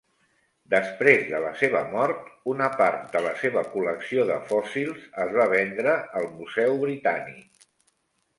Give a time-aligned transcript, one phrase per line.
[0.73, 5.47] Després de la seva mort, una part de la seva col·lecció de fòssils es va
[5.53, 7.71] vendre al Museu Britànic.